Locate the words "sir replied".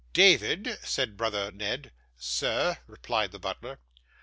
2.17-3.31